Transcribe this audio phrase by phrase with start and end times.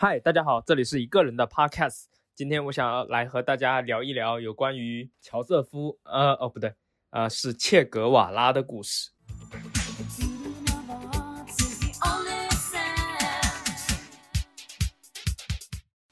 [0.00, 2.04] 嗨，大家好，这里是一个人的 podcast。
[2.32, 6.72] 今天我想要来和大家聊一聊有关于乔瑟夫，呃，哦，不对，
[7.10, 9.10] 呃，是切格瓦拉的故事。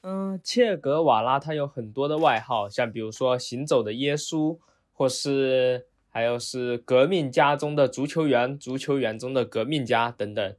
[0.01, 4.59] 嗯，切格瓦拉他有很多的外号，像比如说行走的耶稣，
[4.91, 10.55] 或是还有是革命家中的足球员，足球员中的革命家等等。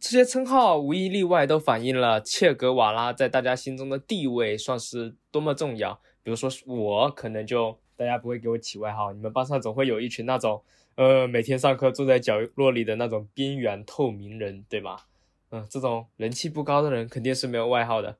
[0.00, 6.00] 这些称号无一例外都反映了切格瓦拉在大家心中的地位算是多么重要。
[6.22, 10.62] 比如说我可能就大家不会给我起外号，你们班上总会有一群那种
[10.96, 15.06] 呃每天上课坐在角落里的那种边缘透明人，对吧？
[15.50, 18.16] 嗯，这种人气不高的人肯定是没有外号的。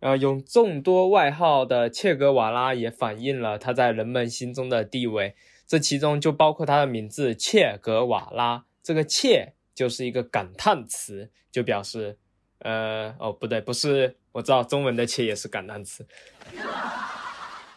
[0.00, 5.34] 呃，有众多外号的切格瓦拉也反映了他在人们心中的地位，
[5.66, 8.66] 这其中就包括他的名字切格瓦拉。
[8.82, 9.53] 这个切。
[9.74, 12.16] 就是一个感叹词，就表示，
[12.58, 16.06] 呃，哦，不对，不是，我知道中文的“切”也是感叹词，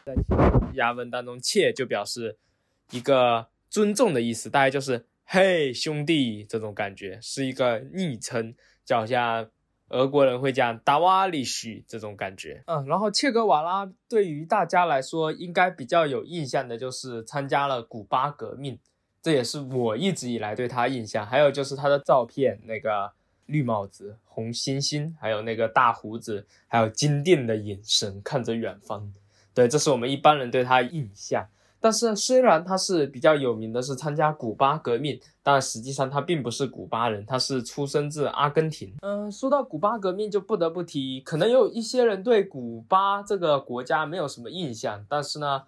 [0.05, 0.13] 在
[0.75, 2.37] 亚文当中，“切”就表示
[2.91, 9.49] 一个尊重的意思，大概就是“嘿，兄弟”这种感觉，是一个昵称，就好像
[9.89, 12.63] 俄国人会讲“达瓦里许”这种感觉。
[12.67, 18.79] 嗯，然后切格瓦拉对于大家来说应该比较有印象的就是参加了古巴革命。
[19.27, 23.11] 这也是我一直以来对他印象，还有就是他的照片，那个
[23.47, 29.11] 绿帽子、红猩猩，还有那个大胡子，还有坚定的眼神看着远方。
[29.53, 31.45] 对，这是我们一般人对他印象。
[31.81, 38.93] 但是虽然他是比较有名的是参加古巴革命，但实际上他并不是古巴人，他是出生自阿根廷。
[39.01, 45.63] 嗯，说到古巴革命，就不得不提，可能有一些人对古巴这个国家没有什么印象，但是呢。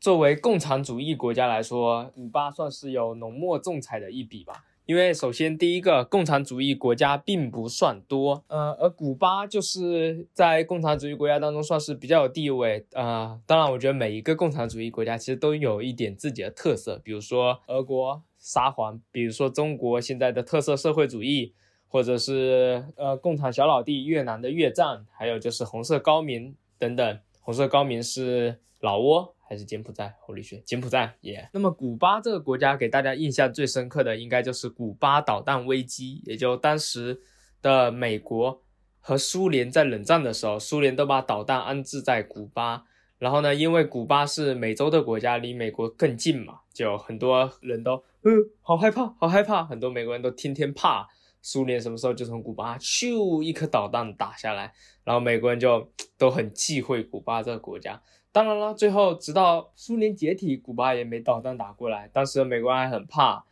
[0.00, 4.64] 作为共产主义国家来说，古巴算是有浓墨重彩的一笔吧。
[4.86, 13.38] 因为首先第一个，共产主义国家并不算多，呃，而古巴就是在共产主义国家当中算是比较有地位啊。
[13.44, 21.52] 当然，我觉得每一个共产主义国家其实都有一点自己的特色，比如说俄国沙皇，比如说中国现在的特色社会主义，
[21.86, 27.18] 或者是呃共产小老弟越南的越战，还有就是红色高棉等等。
[27.42, 29.34] 红色高棉是老挝。
[29.48, 31.48] 还是柬埔寨，h o l y 学柬埔寨耶。
[31.54, 37.20] 那么古巴这个国家给大家印象最深刻的，应该就是古巴导弹危机，也就当时
[37.62, 38.62] 的美国
[39.00, 42.84] 和苏联在冷战的时候，苏联都把导弹安置在古巴。
[43.18, 48.30] 然后呢，因为古巴是美洲的国家，离美国更近嘛，就很多人都，嗯，
[48.60, 49.64] 好害怕，好害怕。
[49.64, 51.08] 很多美国人都天天怕
[51.42, 54.72] 苏联什么时候就从古巴咻一颗导弹打下来，
[55.02, 58.00] 然后美国人就都很忌讳古巴这个国家。
[58.30, 62.08] 当然了，最后直到苏联解体，古巴也没导弹打过来。
[62.12, 63.44] 当时美国人还很怕，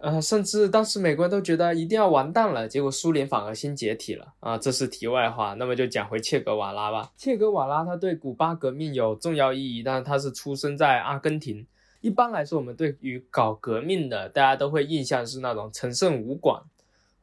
[0.00, 2.66] 呃，甚至当时美国人都觉得一定要完蛋了。
[2.68, 5.54] 结果苏联反而先解体了啊，这是题外话。
[5.54, 7.12] 那么就讲回切格瓦拉吧。
[7.16, 11.66] 切格瓦拉他对古巴革命有重要意义，但是他是出生在阿根廷。
[12.00, 16.64] 一般来说，我们对于搞革命的，大家都会印象是那种陈胜吴广。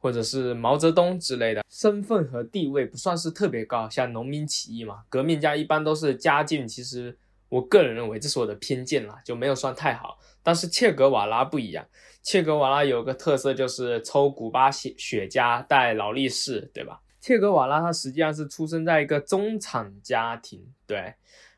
[0.00, 7.16] 或者是毛泽东之类的，身份和地位不算是特别高，像农民起义嘛，革命家一般都是家境，其实
[7.50, 10.18] 我个人认为这是我的偏见啦，就没有算太好。
[10.42, 11.86] 但是切格瓦拉不一样，
[12.22, 17.02] 切格瓦拉有个特色就是抽古巴雪雪茄戴劳力士，对吧？
[17.20, 21.12] 切格瓦拉他实际上是出生在一个中产家庭，对，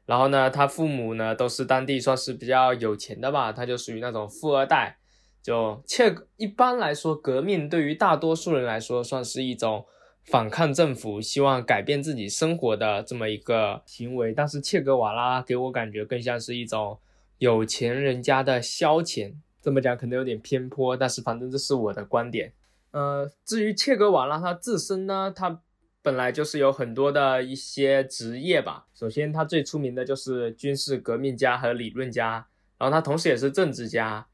[0.05, 4.99] 然后呢，他父母呢都是当地算是比较有钱的吧，他就属于那种富二代。
[5.43, 9.85] 就切一般来说，革命对于大多数人来说算是一种
[10.25, 14.33] 反抗政府、希望改变自己生活的这么一个行为。
[14.33, 16.99] 但是切格瓦拉给我感觉更像是一种
[17.39, 19.35] 有钱人家的消遣。
[19.61, 22.53] 这么讲可能有点偏颇，但是反正这是我的观点。
[22.93, 25.61] 呃，至于切格瓦拉他自身呢，他
[26.03, 28.87] 本来就是有很多的一些职业吧。
[28.95, 32.47] 首先，他最出名的就是军事革命家和理论家，
[32.79, 34.27] 然后他同时也是政治家。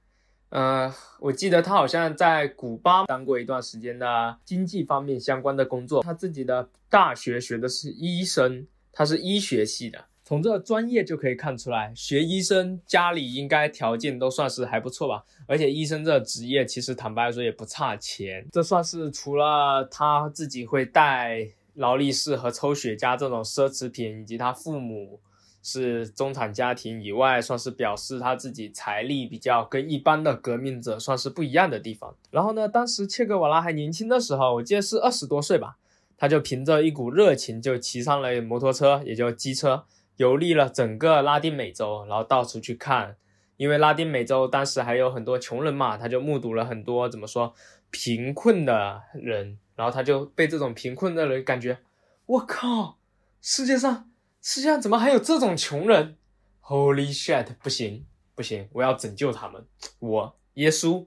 [0.50, 6.02] 呃，我记得他好像在古巴当过一段时间的经济方面相关的工作。
[6.02, 10.06] 他自己的大学学的是医生，他是医学系的。
[10.24, 15.24] 从这专业就可以看出来，学医生家里应该条件都算是还不错吧。
[15.46, 18.46] 而且医生这职业其实坦白说也不差钱。
[18.52, 25.20] 这算是除了他自己会带劳力士和抽雪茄这种奢侈品，以及他父母。
[25.62, 32.14] 是中产家庭以外，算是表示他自己财力比较跟一般的革命者算是不一样的地方。
[32.30, 35.76] 然后呢，当时切格瓦拉还年轻的时候，我记得是二十多岁吧，
[36.16, 39.84] 他就凭着一股热情就骑上了摩托车，也就机车，
[40.16, 43.16] 游历了整个拉丁美洲，然后到处去看。
[43.56, 47.52] 因为拉丁美洲当时还有很多穷人嘛，他就目睹了很多怎么说
[47.90, 51.78] 贫困的人，然后他就被这种贫困的人感觉。
[52.26, 52.98] 我靠，
[53.42, 54.07] 世界上
[54.40, 56.16] 世界上怎么还有这种穷人
[56.62, 57.56] ？Holy shit！
[57.62, 59.66] 不行不行，我要拯救他们，
[59.98, 61.06] 我耶稣，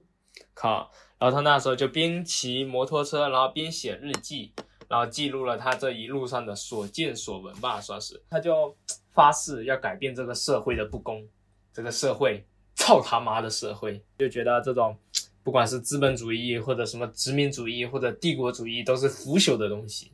[0.54, 0.90] 靠！
[1.18, 4.52] 然后他那时候就边骑摩托车，然后边写日记，
[4.88, 8.22] 然后记录了他这一路上的所见所闻吧，算是。
[8.28, 8.76] 他就
[9.12, 11.26] 发誓要改变这个社会的不公，
[11.72, 12.44] 这个社会，
[12.74, 14.04] 操他妈的社会！
[14.18, 14.98] 就觉得这种
[15.42, 20.12] 不管是资本主义或者什么殖民主义或者帝国主义都是腐朽的东西。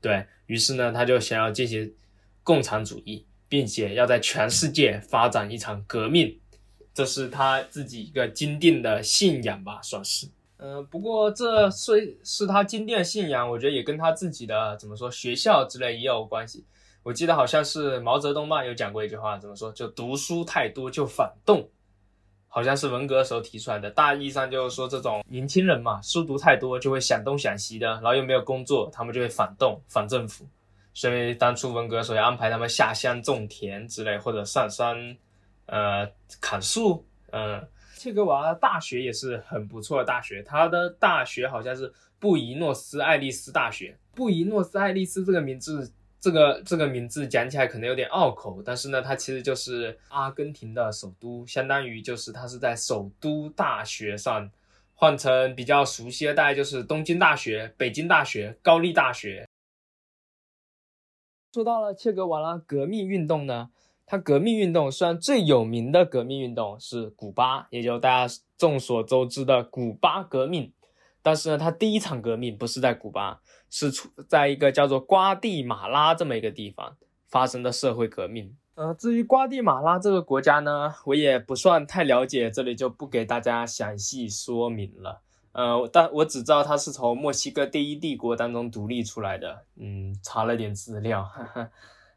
[0.00, 1.94] 对于是呢，他就想要进行
[2.42, 6.38] 共产主义，并且要在全世界发展一场革命，
[6.94, 10.28] 这是他自己一个坚定的信仰吧，算是。
[10.58, 16.64] 嗯，不过这虽是他坚定的信仰，我觉得也跟他自己的怎么说学校之类也有关系。
[17.02, 19.72] 我记得好像是毛泽东吧，有讲过一句话，怎么说？
[19.72, 21.68] 就读书太多就反动，
[22.46, 23.90] 好像是文革时候提出来的。
[23.90, 30.46] 大意上就是说，这种年轻人嘛，书读太多就会想东想西的，然后又没有工作，他们就会反动反政府。
[30.94, 35.16] 所以当初文革时候安排他们下乡种田之类，或者上山，
[35.66, 36.10] 呃，
[36.40, 37.66] 砍树，嗯。
[37.94, 43.96] 切格瓦拉大学也是很不错的大学，他的大学好像是布宜诺斯艾利斯大学。
[44.12, 54.50] 布宜诺斯艾利斯这个名字，这个这个名字讲起来可能有点拗口，但是呢，它其实就是阿根廷的首都，相当于就是它是在首都大学上，
[54.94, 59.46] 换成比较熟悉的大概就是东京大学、北京大学、高丽大学。
[61.52, 63.68] 说到了切格瓦拉革命运动呢。
[64.06, 70.72] 他革命运动虽然最有名的革命运动是古巴，也就大家众所周知的古巴革命，
[71.22, 73.40] 但是呢，他第一场革命不是在古巴，
[73.70, 76.96] 是出在一个叫做瓜地马拉这么一个地方
[77.28, 78.54] 发生的社会革命。
[78.74, 85.22] 呃，至于瓜地马拉这个国家呢，我也不算太了解，这里就不给大家详细说明了。
[85.52, 89.62] 呃，但我只知道它是从墨西哥第一帝国当中独立出来的。
[89.76, 91.22] 嗯，查了点资料。
[91.22, 91.70] 哈哈。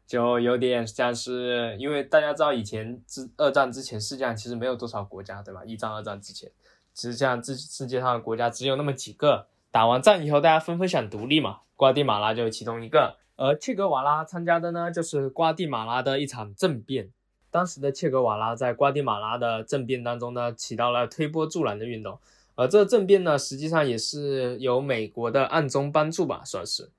[0.06, 5.64] 就有点像是，因为大家知道以前之二战之前世界上其实没有多少国家，对吧？
[5.64, 6.48] 一战、二战之前，
[6.94, 9.48] 实际上世世界上的国家只有那么几个。
[9.72, 13.16] 打完仗以后，大家纷纷想独立嘛，瓜地马拉就是其中一个。
[13.34, 17.10] 而切格瓦拉参加的呢，就是瓜地马拉的一场政变。
[17.50, 22.20] 当时的切格瓦拉在瓜地马拉的政变当中呢，起到了推波助澜的运动。
[22.56, 26.90] 而这政变呢，实际上也是有美国的暗中帮助吧，算是。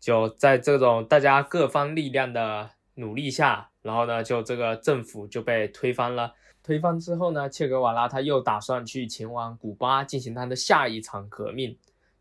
[0.00, 6.32] 就在这种大家各方力量的努力下，然后呢，就这个政府就被推翻了。
[6.62, 11.76] 推翻之后呢，切格瓦拉他又打算去前往古巴进行他的下一场革命。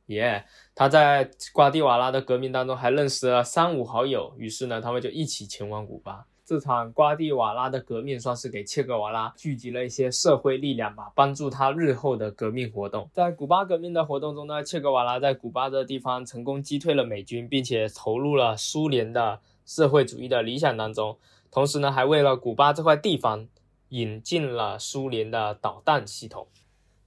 [0.08, 0.44] 耶，
[0.76, 6.26] 他在瓜地瓦拉的革命当中还认识了三五好友，于是呢，他们就一起前往古巴。
[6.52, 13.10] 这场瓜地瓦拉的革命算是给切格瓦拉聚集了一些社会力量吧，帮助他日后的革命活动。
[13.14, 21.18] 在古巴革命的活动中呢，切格瓦拉在古巴的地方成功击退了美军，并且投入了苏联的社会主义的理想当中。
[21.50, 23.48] 同时呢，还为了古巴这块地方
[23.88, 26.48] 引进了苏联的导弹系统。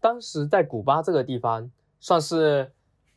[0.01, 1.71] 当时在古巴这个地方
[2.01, 2.73] 算是。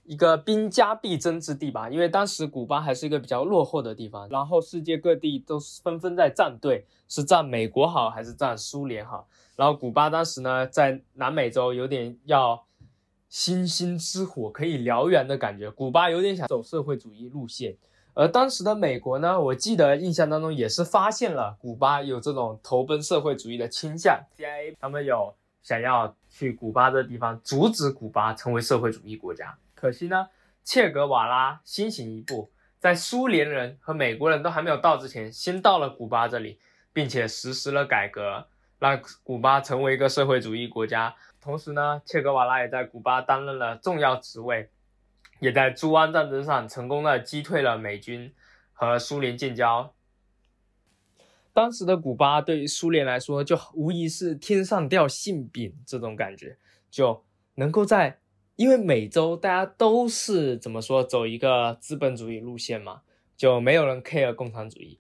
[0.07, 9.27] 一个兵家必争之地吧，因为当时古巴还是一个比较落后的地方，然后世界各地都纷纷在站队，是站美国好还是站苏联好？
[9.57, 12.63] 然后古巴当时呢，在南美洲有点要
[13.27, 17.75] 星星之火可以燎原的感觉，古巴有点想走社会主义路线，
[18.13, 29.57] 而当时的美国呢，我记得印象当中也是发现了古巴有这种投奔社会主义的倾向，CIA 他们有想要去古巴的地方阻止古巴成为社会主义国家。
[29.79, 30.29] 可惜呢，
[30.63, 36.59] 切格瓦拉先行一步，在苏联人和美国人都还没有到之前，先到了古巴这里，
[36.91, 38.47] 并且实施了改革，
[38.79, 41.13] 让古巴成为一个社会主义国家。
[41.39, 44.71] 同时呢，切格瓦拉也在古巴担任了重要职位，
[45.39, 48.33] 也在朱湾战争上成功的击退了美军
[48.73, 49.93] 和苏联建交。
[51.53, 56.57] 当时的古巴对于苏联来说，就无疑是天上掉馅饼这种感觉，
[56.89, 58.19] 就能够在。
[58.57, 63.01] 因为美洲大家都是怎么说走一个资本主义路线嘛，
[63.37, 64.99] 就没有人 care 共产主义，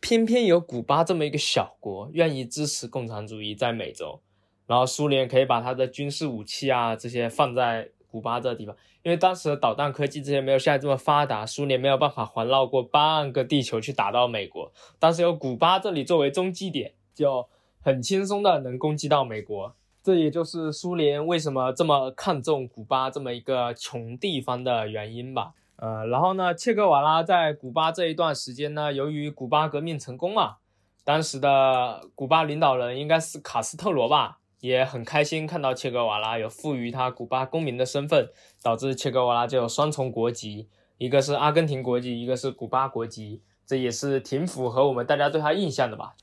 [0.00, 4.20] 偏偏有古巴这么一个小国愿意支持共产主义在美洲，
[4.68, 17.48] 然后苏联可以把他的军事武器啊这些放在古巴这地方，因为当时的导弹科技这些没有现在这么发达，苏联没有办法环绕过半个地球去打到美国，当时有古巴这里作为中继点，就
[17.80, 19.74] 很轻松的能攻击到美国。
[20.08, 25.52] 这也就是苏联为什么这么看重古巴这么一个穷地方的原因吧。
[25.76, 30.56] 呃，然后呢，切格瓦拉在古巴这一段时间呢，由于古巴革命成功嘛，
[31.04, 38.30] 当时的古巴领导人应该是卡斯特罗吧，也很开心看到切格瓦拉有赋予他古巴公民的身份，
[38.62, 46.14] 导致切格瓦拉就有双重国籍，一个是阿根廷国籍，一个是古巴国籍，这也是挺符合我们大家对他印象的吧。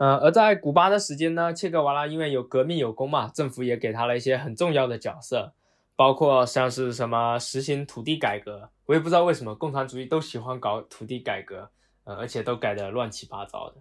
[0.00, 5.52] 呃，而在古巴的时间呢，切格瓦拉因为有革命有功嘛，政府也给他了一些很重要的角色，
[5.94, 11.68] 包括像是什么实行土地改革，我也不知道为什么共产主义都喜欢搞土地改革，
[12.04, 13.76] 呃，而且都改得乱七八糟的，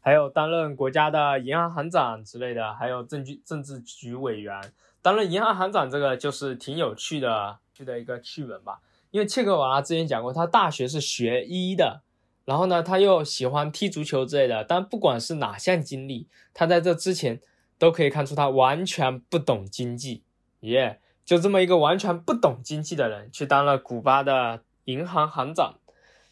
[0.00, 4.60] 还有担任国家的银行行长之类的，还有政局政治局委员，
[5.00, 8.80] 担任银行行长这个就是挺有趣的，趣的一个趣闻吧，
[9.12, 12.02] 因为切格瓦拉之前讲过，他大学是学医的。
[12.50, 17.40] 然后呢，他又喜欢踢足球之类的，但不管是哪项经历，他在这之前
[17.78, 20.24] 都可以看出他完全不懂经济。
[20.62, 25.74] 耶，就这么一个完全不懂经济的人，去当了古巴的银行行长。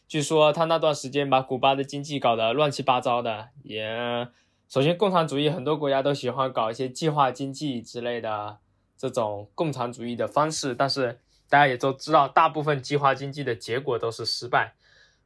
[0.08, 3.50] 据说他那段时间把古巴的经济搞得乱七八糟的。
[3.62, 4.26] 也，
[4.68, 8.58] 首先共产主义很多国家都喜欢搞一些计划经济之类的
[8.96, 14.74] 这种共产主义的方式，但是大家也都知道，大部分计划经济的结果都是失败。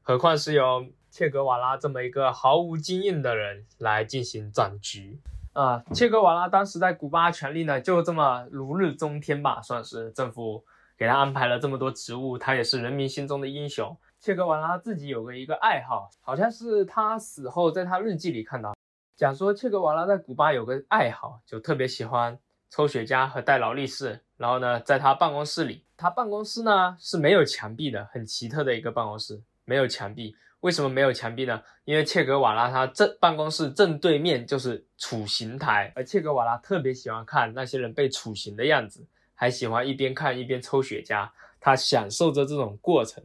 [0.05, 5.21] 何况是由切格瓦拉这么一个毫无经验的人来进行掌局
[5.53, 5.85] 啊！
[5.95, 10.65] 切格瓦拉当时在古巴权力呢，就这么如日中天吧，算是政府
[10.99, 13.97] 给他安排了这么多职务，他也是人民心中的英雄。
[14.19, 18.75] 切格瓦拉自己有个一个爱好，好像是他死后在他日记里看到，
[19.17, 22.37] 讲说切格瓦拉在古巴有个爱好，就特别喜欢
[22.71, 24.21] 抽雪茄和戴劳力士。
[24.37, 29.41] 然后呢，在他办公室里，他办公室呢是没有墙壁的，很奇特的一个办公室。
[29.73, 31.63] 没有墙壁，为什么没有墙壁呢？
[31.87, 43.25] 因为切格瓦拉他正办公室正对面就是处刑台，而切格瓦拉特别喜欢看那些人被处刑的样子，还喜欢一边看一边抽雪茄，他享受着这种过程。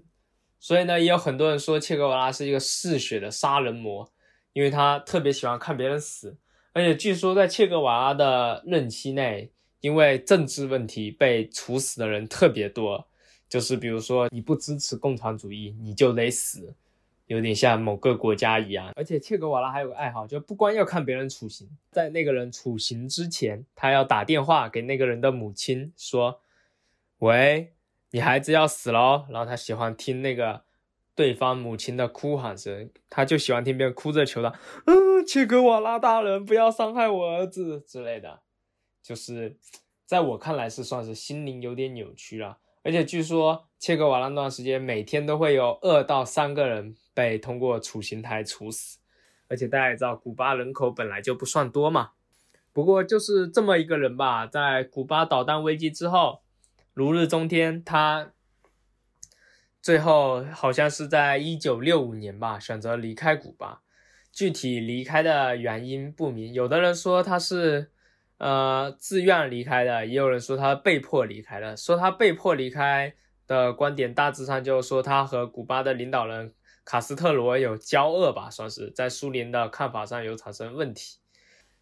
[0.58, 4.10] 所以呢，也有很多人说切格瓦拉是一个嗜血的杀人魔，
[4.54, 6.38] 因为他特别喜欢看别人死。
[6.72, 9.51] 而且据说在切格瓦拉的任期内，
[9.82, 13.06] 因为政治问题被处死的人特别多。
[13.50, 16.75] 就是比如说，你不支持共产主义，你就得死，
[17.27, 18.92] 有点像某个国家一样。
[18.96, 26.42] 而且切格瓦拉还有个爱好，就不光要看别人处刑，在那个人处刑之前，他要打电话给那个人的母亲说
[27.20, 27.74] ：“喂，
[28.12, 30.63] 你孩子要死了。”然后他喜欢听那个
[31.16, 34.54] 对方母亲的哭喊声，他就喜欢听别人哭着求他
[34.88, 38.42] ：“嗯，切格瓦拉大人，不要伤害我儿子之类的。”
[39.01, 39.58] 就是
[40.06, 42.58] 在我看来是算是心灵有点扭曲了。
[42.88, 48.98] 而且据说切格瓦拉那段时间每天都会有二到三个人被通过处刑台处死，
[49.50, 52.12] 而且大家也知道古巴人口本来就不算多嘛。
[52.72, 56.39] 不过就是这么一个人吧，在古巴导弹危机之后
[56.94, 58.32] 如日中天，他
[59.82, 63.82] 最后好像是在一九六五年吧选择离开古巴，
[64.32, 67.91] 具体离开的原因不明，有的人说他是。
[68.38, 71.75] 呃，自愿离开的，也有人说他被迫离开的。
[71.75, 73.13] 说他被迫离开
[73.48, 76.53] 的观点，大致上就是说他和古巴的领导人
[76.86, 81.17] 卡斯特罗有交恶吧，算是在苏联的看法上有产生问题。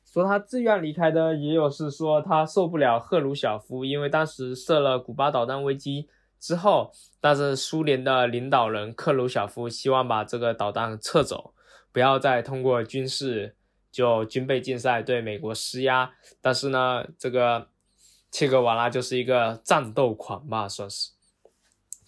[0.06, 6.08] 说他自愿离开的，也有是说他受不了赫鲁晓夫，因为当时设了古巴导弹危机
[6.40, 11.54] 之后，但是苏联的领导人克鲁晓夫希望把这个导弹撤走，
[11.92, 13.58] 不要再通过军事。
[13.96, 16.12] 就军备竞赛对美国施压，
[16.42, 17.70] 但是呢，这个
[18.30, 21.12] 切格瓦拉就是一个战斗狂吧，算是。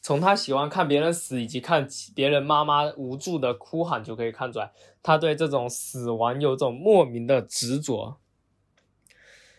[0.01, 8.17] 从他喜欢看别人死，以及看别人妈妈无助的哭喊就可以看出来，他对这种死亡有种莫名的执着。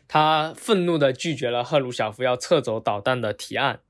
[0.06, 3.80] 他愤怒的拒绝了赫鲁晓夫要撤走导弹的提案，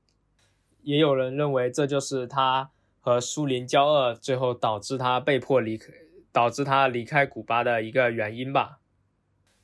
[0.83, 5.91] 也有人认为这就是他和苏联交恶，最后导致他被迫离开。
[6.31, 8.79] 导致他离开古巴的一个原因吧。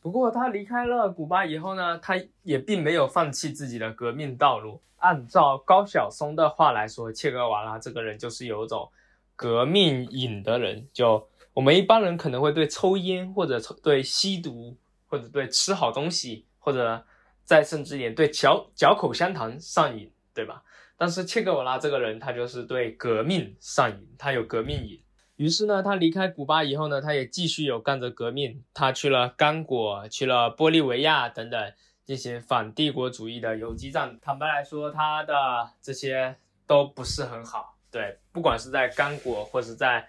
[0.02, 4.82] 不过他离开了古巴以后呢，他也并没有放弃自己的革命道路。
[4.98, 8.92] 按照高晓松的话来说，切格瓦拉这个人就是有一种
[9.36, 10.88] 革命瘾的人。
[10.94, 14.76] 就我们一般人可能会对抽烟或者对吸毒
[15.08, 17.04] 或者对吃好东西或者
[17.44, 20.64] 再甚至一点对嚼嚼口香糖上瘾，对吧？
[20.98, 25.00] 但是切格瓦拉这个人他就是对革命上瘾，他有革命瘾。
[25.38, 28.64] 于是呢，他离开古巴以后呢，他也继续有干着革命。
[28.74, 31.74] 他去了刚果，去了玻利维亚等等，
[32.06, 34.18] 进行反帝国主义的游击战。
[34.22, 35.34] 坦白来说，他的
[35.82, 37.76] 这些都不是很好。
[37.92, 40.08] 对，不管是在刚果或者在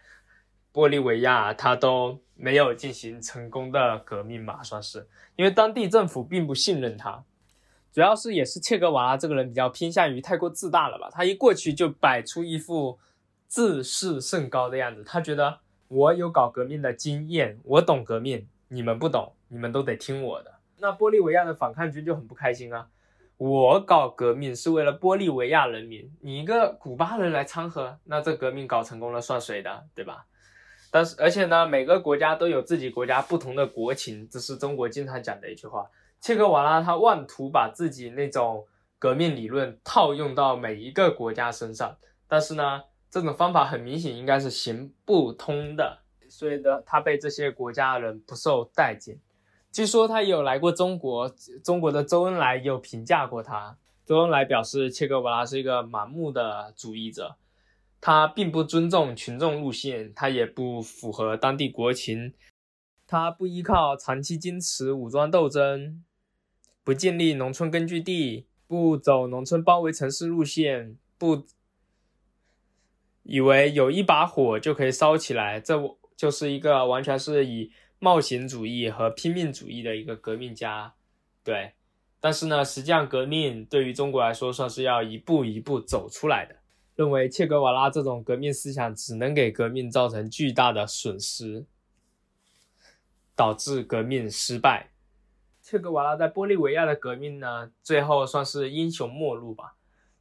[0.73, 5.09] 玻利维亚，他都没有进行成功的革命吧，算是。
[5.35, 7.25] 因为当地政府并不信任他，
[7.93, 11.09] 主要是也是切格瓦拉这个人比较偏向于太过自大了吧。
[11.11, 13.01] 他一过去就摆出一副。
[13.49, 20.55] 自视甚高的样子，他觉得我有搞革命的经验，我懂革命，你们不懂，你们都得听我的。
[20.79, 22.89] 那玻利维亚的反抗军就很不开心啊，
[23.39, 30.27] 我搞革命是为了玻利维亚人民，你一个古巴人来掺和，那这革命搞成功了算谁的，对吧？
[30.91, 35.87] 但是而且呢，每个国家都有自己国家不同的国情，这是中国经常讲的一句话。
[36.21, 38.67] 切格瓦拉他妄图把自己那种
[38.99, 42.83] 革命理论套用到每一个国家身上，但是呢，
[43.17, 49.19] 这种方法很明显应该是行不通的，所以呢，他被这些国家的人不受待见。
[49.73, 51.27] 据说他有来过中国，
[51.65, 53.79] 中国的周恩来有评价过他。
[54.05, 57.37] 周恩来表示，切格瓦拉是一个盲目的主义者。
[58.03, 62.35] 他并不尊重群众路线，他也不符合当地国情，
[63.07, 66.05] 他不依靠长期坚持武装斗争，
[66.85, 71.47] 不建立农村根据地，不走农村包围城市路线，不
[73.29, 75.75] 以为有一把火就可以烧起来，这
[76.17, 80.95] 就是一个完全是以冒险主义和拼命主义的一个革命家。
[81.43, 81.73] 对，
[82.21, 86.57] 但是呢，实际上革命对于中国来说，算是要一步一步走出来的。
[86.95, 91.67] 认为切格瓦拉这种革命思想只能给革命造成巨大的损失，
[93.35, 94.91] 导致革命失败。
[95.61, 99.76] 切格瓦拉在玻利维亚的革命呢，最后算是英雄末路吧。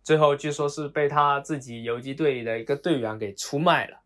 [0.06, 4.02] 最后据说是被他自己游击队的一个队员给出卖了。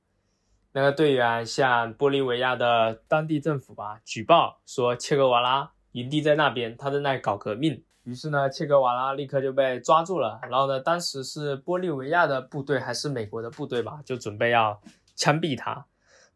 [0.72, 7.84] 那个队员向玻利维亚的当地政府吧举报说，切格瓦拉营地在那边，他在那搞革命。
[8.04, 10.40] 于是呢，切格瓦拉立刻就被抓住了。
[10.44, 14.80] 然后呢，当时是玻利维亚的部队还是美国的部队吧，就准备要
[15.18, 15.86] 枪毙他。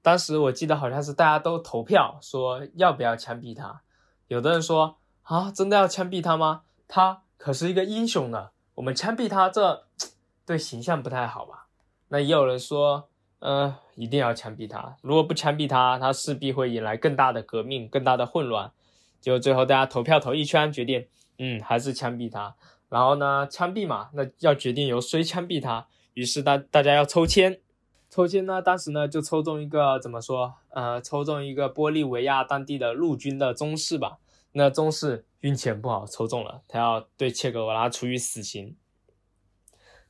[0.01, 3.81] 当时我记得好像是大家都投票说要不要枪毙他。
[4.27, 6.63] 有的人说啊，真的要枪毙他吗？
[6.89, 9.85] 他可是一个英雄呢，我们枪毙他这
[10.45, 11.67] 对形象不太好吧？
[12.09, 14.97] 那也有人说，呃，一定要枪毙他。
[15.01, 18.71] 如果不枪毙他，他势必会引来更大的革命、更大的混乱。
[19.21, 21.07] 就最后大家投票投一圈，决定。
[21.39, 22.55] 嗯，还是枪毙他。
[22.89, 25.87] 然后呢，枪毙嘛，那要决定由谁枪毙他。
[26.13, 27.59] 于是大大家要抽签，
[28.09, 30.53] 抽签呢，当时呢就抽中一个怎么说？
[30.69, 34.19] 呃，抽中一个玻利维亚当地的陆军的中士吧。
[34.51, 38.77] 那中士运气很不好，抽中了，他要对切格瓦拉处以死刑。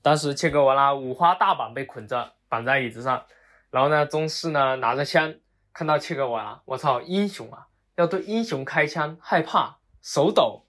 [0.03, 3.25] 当时切格瓦拉五花大绑被捆着，绑在椅子上。
[3.71, 5.33] 然后呢，中士呢拿着枪，
[5.73, 7.67] 看到切格瓦拉，我操，英雄啊！
[7.95, 10.67] 要对英雄开枪，害怕，手抖。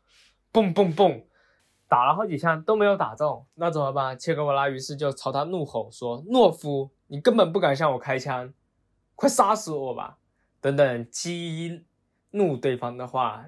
[0.50, 1.26] 蹦蹦蹦，
[1.86, 4.18] 打了好几枪都没有打中，那怎么办？
[4.18, 8.54] 切格瓦拉于是就朝他怒吼说：“懦夫，你根本不敢向我开枪，
[9.14, 10.16] 快杀死我吧！”
[10.62, 11.84] 等等，激
[12.30, 13.44] 怒对方的话，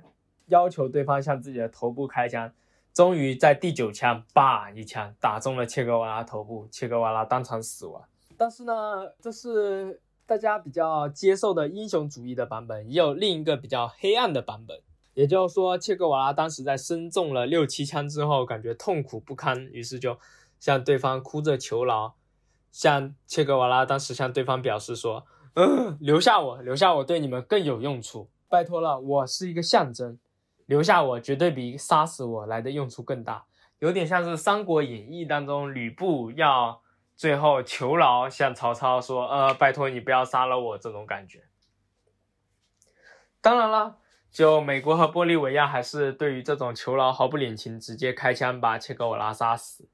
[0.46, 2.52] 要求对方向自己的头部开枪。
[2.92, 8.02] 终于在第九枪，叭一枪打中了切格瓦拉头部，切格瓦拉当场死亡。
[8.38, 8.72] 但是呢，
[9.20, 14.80] 这是大家比较接受的英雄主义的版本，也有另一个比较黑暗的版本。
[15.12, 20.18] 也就是说，切格瓦拉当时在身中了六七枪之后，感觉痛苦不堪，于是就
[20.58, 22.14] 向对方哭着求饶。
[22.70, 25.24] 向切格瓦拉当时向对方表示说
[25.56, 30.18] ：“嗯，留下我，留下我对你们更有用处，拜托了，我是一个象征，
[30.66, 33.46] 留下我绝对比杀死我来的用处更大。”
[33.80, 36.82] 有点像是《三国演义》当中吕布要
[37.16, 41.44] 最后求饶，向曹操说：“呃，拜托你不要杀了我。”这种感觉。
[43.40, 43.96] 当然了。
[44.28, 49.88] 就美国和玻利维亚还是对于这种求饶毫不领情，直接开枪把切格瓦拉杀死。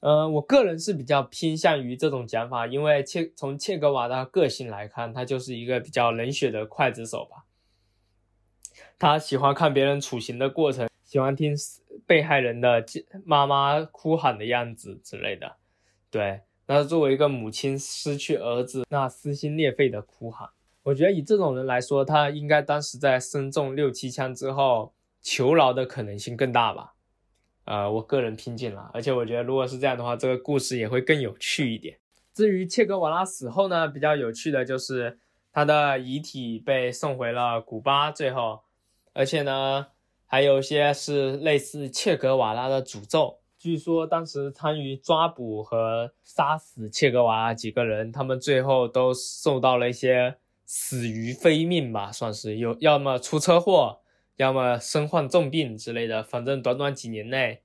[0.00, 7.46] 呃，我个人是比较偏向于这种讲法，因为切从切格瓦拉个性来看，他就是一个比较冷血的刽子手吧。
[9.00, 11.56] 他喜欢看别人处刑的过程，喜欢听
[12.06, 12.84] 被害人的
[13.24, 15.56] 妈妈哭喊的样子之类的。
[16.10, 20.50] 对，那作为一个母亲失去儿子那撕心裂肺的哭喊。
[20.82, 26.92] 我觉得以这种人来说，他应该当时在身中六七枪之后求饶的可能性更大吧？
[27.64, 31.96] 呃，我个人拼尽了，而且我觉得如果是这样的话，这个故事也会更有趣一点。
[32.34, 35.18] 至于切格瓦拉死后呢，比较有趣的就是
[35.50, 38.60] 他的遗体被送回了古巴，最后，
[39.12, 39.86] 而且呢，
[40.26, 43.40] 还有一些是类似切格瓦拉的诅咒。
[43.58, 50.36] 据说当时参与抓捕和杀死切格瓦拉几个人，他们最后都受到了一些。
[50.72, 54.02] 死于非命吧，算是有，要么出车祸，
[54.36, 56.22] 要么身患重病之类的。
[56.22, 57.62] 反正短短几年内，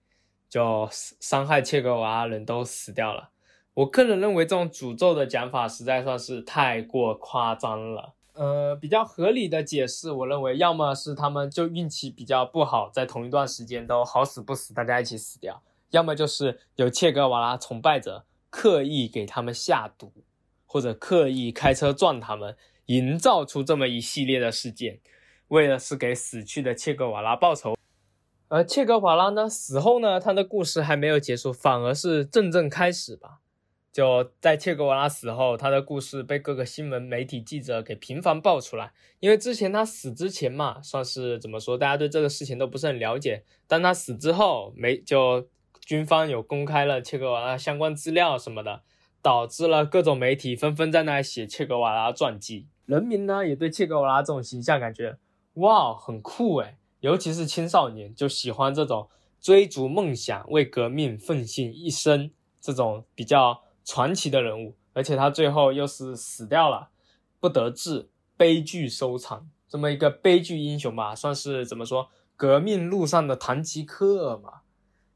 [0.50, 3.30] 就伤害切格瓦拉人都死掉了。
[3.76, 8.15] 我个人认为这种诅咒的讲法实在算是太过夸张了。
[8.36, 15.56] 呃，比较合理的解释，我认为要么是他们就运气比较不好，在同一段时间都好死不死，大家一起死掉；
[15.90, 20.12] 要么就是有切格瓦拉崇拜者刻意给他们下毒，
[20.66, 22.56] 或者刻意开车撞他们。
[22.88, 25.00] 营造出这么一系列的事件，
[25.48, 27.76] 为的是给死去的切格瓦拉报仇。
[28.48, 33.40] 而切格瓦拉呢死后呢，他的故事还没有结束，反而是正正开始吧。
[33.96, 38.92] 就在切格瓦拉死后，他的故事被各个新闻媒体记者给频繁爆出来。
[39.22, 43.46] 因为之前他死之前嘛，算是怎么说，大家对这个事情都不是很了解。
[43.68, 45.48] 但他死之后，没就
[45.80, 48.82] 军方有公开了切格瓦拉相关资料什么的，
[49.22, 52.68] 导致了各种媒体纷纷在那写切格瓦拉传记。
[52.86, 55.18] 人民呢也对切格瓦拉这种形象感觉
[55.54, 59.08] 哇很酷诶，尤其是青少年就喜欢这种
[59.40, 63.62] 追逐梦想、为革命奉献一生这种比较。
[63.86, 66.90] 传奇的人物，而且他最后又是死掉了，
[67.40, 74.62] 不得志，悲剧收场，这么一个悲剧英雄吧，算是怎么说，革命路上的堂吉诃尔嘛，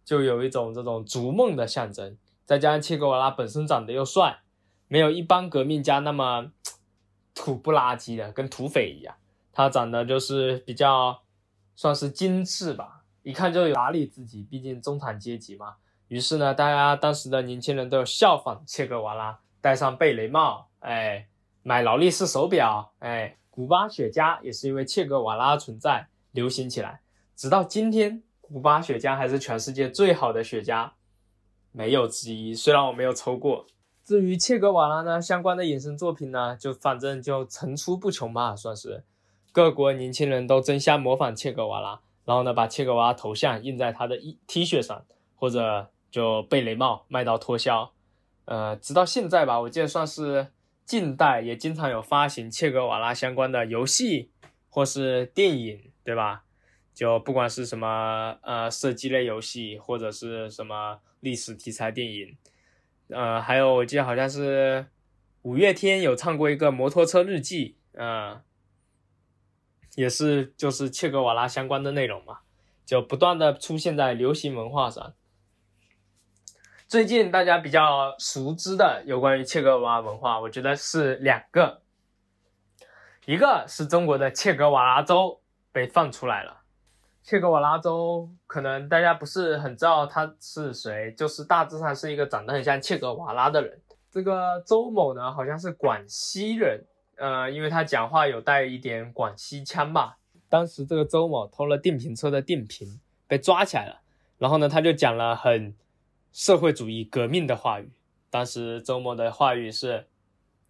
[0.05, 2.15] 就有一种这种逐梦的象征。
[2.45, 4.41] 再加上切格瓦拉本身长得又帅，
[4.87, 6.51] 没有一般革命家那么
[7.33, 9.15] 土不拉几的，跟土匪一样，
[9.51, 11.21] 他长得就是比较
[11.75, 15.75] 算是精致吧，一看就有打理自己，毕竟中产阶级嘛。
[16.09, 21.27] 于是呢，大家当时的年轻人都效仿切格瓦拉，戴上贝雷帽，哎，
[21.61, 27.01] 买劳力士手表，哎，古巴雪茄也是因为切格瓦拉存在流行起来。
[27.35, 30.89] 直到今天，古巴雪茄还是全世界最好的雪茄，
[31.71, 32.55] 没有之一。
[32.55, 33.67] 虽然我没有抽过。
[34.03, 39.03] 至于切格瓦拉呢，相关的衍生作品呢，就反正就层出不穷吧，算是
[39.51, 45.91] 各国年轻人都争相模仿切格瓦拉，然后呢，把切格瓦拉头像印在他的衣 T 恤上，或者。
[46.11, 47.93] 就贝雷帽卖到脱销，
[48.45, 50.47] 呃，直到现在吧，我记得算是
[50.85, 54.31] 近代也经常有发行切格瓦拉相关的游戏
[54.69, 56.43] 或是电影，对吧？
[56.93, 62.35] 就不管是什么呃射击类游戏或者是什么历史题材电影，
[63.07, 64.87] 呃，还有我记得好像是
[65.43, 68.41] 五月天有唱过一个摩托车日记，嗯，
[69.95, 72.39] 也是就是切格瓦拉相关的内容嘛，
[72.85, 75.13] 就不断的出现在流行文化上。
[76.89, 81.83] 最近大家比较熟知的有关于切格瓦拉文化，我觉得是两个，
[83.27, 85.39] 一个是中国的切格瓦拉州
[85.71, 86.61] 被放出来了。
[87.21, 93.79] 切格瓦拉州可能大家不是很知道他是谁，就是大致上是一个长得很像切格瓦拉的人。
[94.09, 96.83] 这个周某呢，好像是广西人，
[97.17, 100.17] 呃，因为他讲话有带一点广西腔吧。
[100.49, 104.01] 当时这个周某偷了电瓶车的电瓶，被抓起来了，
[104.39, 105.75] 然后呢，他就讲了很。
[106.31, 107.91] 社会主义革命的话语，
[108.29, 110.07] 当时周某的话语是：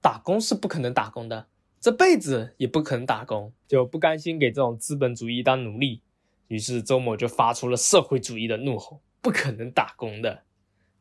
[0.02, 1.48] 打工是不可能打工的，
[1.80, 6.02] 这辈子也不可能打工，就不甘心给这种资本主义当奴隶。
[6.48, 10.44] 于是周某就发出了社会主义的怒吼：不可能打工的，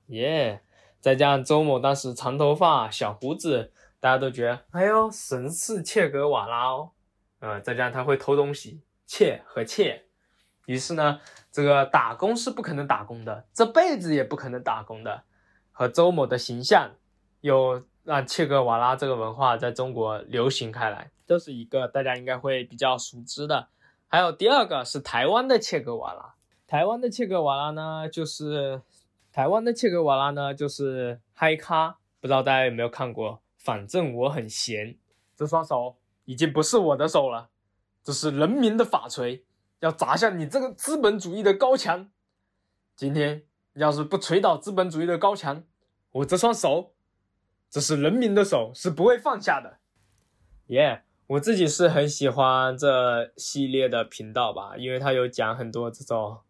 [0.08, 0.62] 耶！
[1.00, 6.90] 再加上周某当时长头发、小胡子，大家都觉得，哎呦，神似切格瓦拉哦。
[7.38, 10.07] 呃，再加上他会偷东西，切和切，
[10.68, 11.18] 于是呢。
[11.50, 15.24] 这个打工是不可能打工的，这辈子也不可能打工的。
[15.72, 16.90] 和周某的形象，
[17.40, 23.68] 又让切格瓦拉这个文化在中国流行开来，这是一个大家应该会比较熟知的。
[24.06, 26.34] 还有第二个是台湾的切格瓦拉，
[26.66, 28.82] 台湾的切格瓦拉呢，就是
[29.32, 33.40] 台湾的切格瓦拉呢，就是嗨咖，不知道大家有没有看过？
[33.56, 34.96] 反正我很闲，
[35.34, 37.48] 这双手已经不是我的手了，
[38.04, 39.44] 这是人民的法锤。
[39.80, 42.10] 要砸向你这个资本主义的高墙！
[42.96, 45.62] 今天要是不锤倒资本主义的高墙，
[46.10, 46.94] 我这双手，
[47.70, 49.78] 这是人民的手，是不会放下的。
[50.66, 56.40] 耶，我自己是很喜欢这系列的频道吧，因为它有讲很多这种，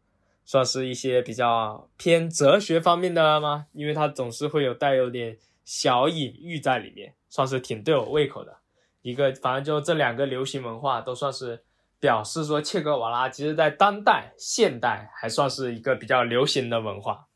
[0.46, 3.66] 算是一些比较偏哲学方面的吗？
[3.72, 5.36] 因为它总是会有带有点
[5.66, 8.56] 小隐喻在里面，算是挺对我胃口的。
[9.02, 11.62] 一个，反正就这两个流行文化都算是。
[12.00, 17.26] 表示说，切格瓦拉其实在当代现代还算是一个比较流行的文化，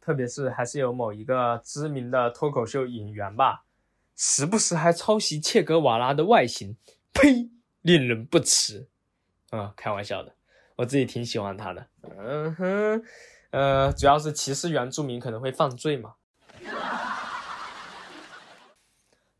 [0.00, 3.64] 特别是还是有某一个知名的脱口秀演员吧，
[4.16, 6.76] 时不时还抄袭切格瓦拉的外形，
[7.12, 8.88] 呸，令人不齿。
[9.50, 10.34] 啊，开玩笑的，
[10.76, 11.86] 我自己挺喜欢他的。
[12.02, 13.02] 嗯哼，
[13.50, 16.14] 呃，主要是歧视原住民可能会犯罪嘛。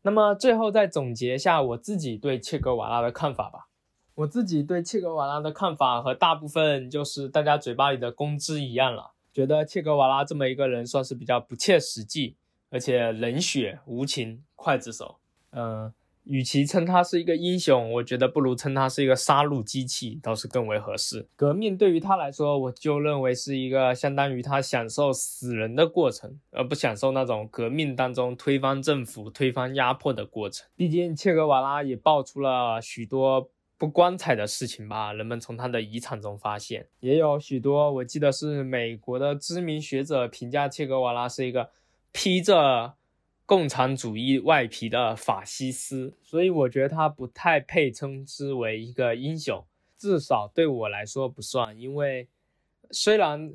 [0.01, 3.67] 那么最后再总结一下我自己对切格瓦拉的看法吧。
[4.15, 12.35] 我自己对切格瓦拉的看法和大部分就是大家嘴巴里的公知一样了，觉得切格瓦拉这么一个人算是比较不切实际，
[12.69, 15.15] 而且冷血无情、刽子手。
[15.49, 15.91] 嗯，
[16.25, 21.27] 与其称他是一个英雄，我觉得不如称他是一个杀戮机器，倒是更为合适。
[21.35, 30.67] 革命对于他来说，我就认为是一个相当于他享受死人的过程，而不享受那种革命当中推翻政府、推翻压迫的过程。
[30.75, 33.49] 毕竟切格瓦拉也爆出了许多。
[33.83, 37.91] 不光彩的事情吧，人们从他的遗产中发现，也有许多。
[37.91, 41.69] 我记得是美国的知名学者评价切格瓦拉是一个
[42.13, 42.93] 披着
[43.45, 49.61] 共产主义外皮的法西斯，所以我觉得他不太配称之为一个英雄，
[49.97, 51.77] 至少对我来说不算。
[51.77, 52.29] 因为
[52.89, 53.51] 虽然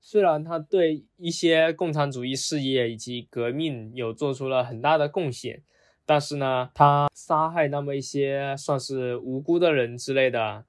[0.00, 5.64] 虽然他对一些共产主义事业以及革命有做出了很大的贡献。
[6.04, 10.64] 但是呢，他杀害那么一些算是无辜的人之类的，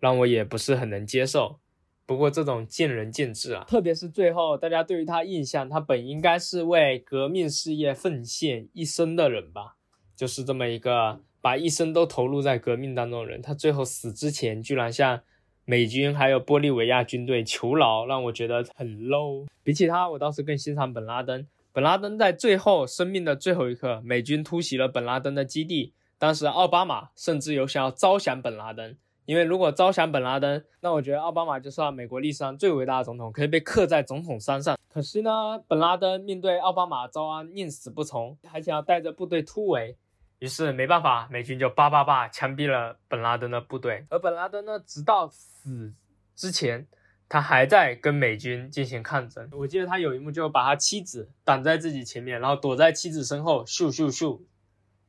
[0.00, 1.58] 让我也不是很能接受。
[2.04, 9.76] 不过这种见仁见智啊，特别是最后大家对于他印象，他本应该是为革命事业奉献一生的人吧，
[10.16, 13.40] 就是这么一个把一生都投入在革命当中的人。
[13.40, 15.20] 他最后死之前，居然向
[15.64, 19.46] 美军还有玻利维亚军队求饶，让我觉得很 low。
[19.62, 21.46] 比起他，我倒是更欣赏本拉登。
[21.74, 25.94] 本拉登在最后生命的最后一刻，美军突袭了本拉登的基地。
[26.18, 34.78] 当时奥巴马甚至有想要招降本拉登，因为如果招降本拉登，那我觉得奥巴马就算美国历史上最伟大的总统，可以被刻在总统山上。
[34.92, 39.96] 可惜呢，本拉登面对奥巴马招安，宁死不从，还想要带着部队突围。
[40.40, 44.04] 于是没办法，美军就叭叭叭枪毙了本拉登的部队。
[44.10, 45.94] 而本拉登呢，直到死
[46.36, 46.86] 之前。
[47.32, 49.48] 他还在跟美军进行抗争。
[49.52, 54.38] 我记得他有一幕，就把他妻子挡在自己前面，然后躲在妻子身后，咻咻咻，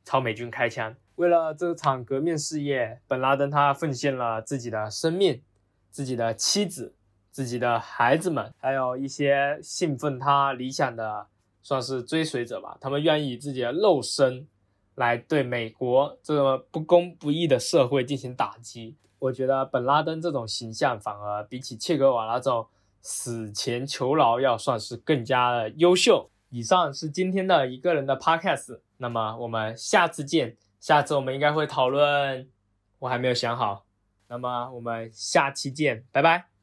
[0.06, 0.96] 朝美军开枪。
[1.16, 5.42] 为了这场革命事业，本拉登他奉献了自己的生命、
[5.90, 6.94] 自己的妻子、
[7.30, 11.26] 自己的孩子们，还有一些信奉他理想的，
[11.60, 12.78] 算是追随者吧。
[12.80, 14.48] 他们愿意以自己的肉身
[14.94, 18.96] 来对美国这个不公不义的社会进行打击。
[19.24, 22.66] 我觉得本拉登这种形象反而比起切格瓦拉这种
[23.00, 26.30] 死前求饶要算是更加的优秀。
[26.50, 30.56] 以上是今天的一个人的 podcast，那么我们下次见。
[30.78, 32.48] 下次我们应该会讨论，
[32.98, 33.86] 我还没有想好。
[34.28, 36.53] 那么我们下期见，拜拜。